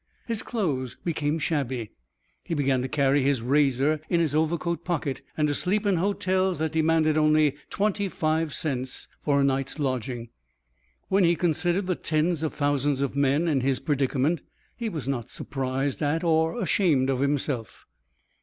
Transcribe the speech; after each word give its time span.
His 0.25 0.41
clothes 0.41 0.97
became 1.05 1.37
shabby, 1.37 1.91
he 2.43 2.55
began 2.55 2.81
to 2.81 2.87
carry 2.87 3.21
his 3.21 3.43
razor 3.43 4.01
in 4.09 4.19
his 4.19 4.33
overcoat 4.33 4.83
pocket 4.83 5.21
and 5.37 5.47
to 5.47 5.53
sleep 5.53 5.85
in 5.85 5.97
hotels 5.97 6.57
that 6.57 6.71
demanded 6.71 7.19
only 7.19 7.55
twenty 7.69 8.07
five 8.07 8.51
cents 8.51 9.07
for 9.21 9.39
a 9.41 9.43
night's 9.43 9.77
lodging. 9.77 10.29
When 11.09 11.23
he 11.23 11.35
considered 11.35 11.85
the 11.85 11.93
tens 11.93 12.41
of 12.41 12.51
thousands 12.51 13.01
of 13.01 13.15
men 13.15 13.47
in 13.47 13.61
his 13.61 13.77
predicament, 13.79 14.41
he 14.75 14.89
was 14.89 15.07
not 15.07 15.29
surprised 15.29 16.01
at 16.01 16.23
or 16.23 16.59
ashamed 16.59 17.11
of 17.11 17.19
himself. 17.19 17.85